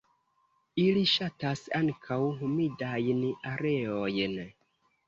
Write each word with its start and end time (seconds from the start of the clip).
Ili 0.83 1.03
ŝatas 1.11 1.61
ankaŭ 1.81 2.19
humidajn 2.41 3.23
areojn. 3.53 4.39